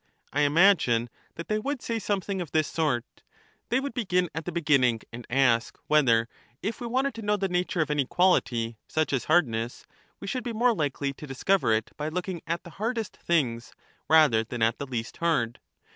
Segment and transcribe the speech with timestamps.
[0.33, 3.05] I imagine that they would say something of this sort;
[3.69, 6.27] they would begin at the beginning, and ask whether,
[6.63, 9.85] if we wanted to know the The nature nature of any quality, such as hardness,
[10.19, 13.73] we should be more bestseS*^ likely to discover it by looking at the hardest things,
[14.09, 15.59] rather in their than at the least hard